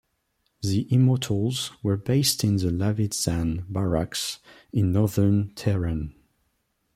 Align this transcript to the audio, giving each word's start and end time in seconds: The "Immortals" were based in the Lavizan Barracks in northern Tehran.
The 0.63 0.91
"Immortals" 0.91 1.73
were 1.83 1.95
based 1.95 2.43
in 2.43 2.55
the 2.55 2.71
Lavizan 2.71 3.71
Barracks 3.71 4.39
in 4.73 4.91
northern 4.93 5.53
Tehran. 5.53 6.15